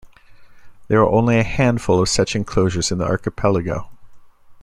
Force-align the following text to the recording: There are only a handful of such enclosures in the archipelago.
There 0.87 0.99
are 1.01 1.11
only 1.11 1.37
a 1.37 1.43
handful 1.43 2.01
of 2.01 2.09
such 2.09 2.35
enclosures 2.35 2.91
in 2.91 2.97
the 2.97 3.05
archipelago. 3.05 3.87